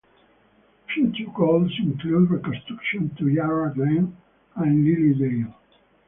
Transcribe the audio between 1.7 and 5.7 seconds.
include reconstruction to Yarra Glen and Lilydale.